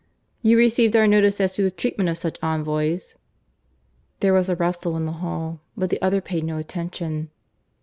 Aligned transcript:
"You 0.41 0.57
received 0.57 0.95
our 0.95 1.05
notice 1.05 1.39
as 1.39 1.51
to 1.51 1.61
the 1.61 1.69
treatment 1.69 2.09
of 2.09 2.17
such 2.17 2.39
envoys?" 2.41 3.17
(There 4.19 4.33
was 4.33 4.49
a 4.49 4.55
rustle 4.55 4.97
in 4.97 5.05
the 5.05 5.11
hall, 5.21 5.59
but 5.77 5.91
the 5.91 6.01
other 6.01 6.21
paid 6.21 6.43
no 6.43 6.57
attention.) 6.57 7.29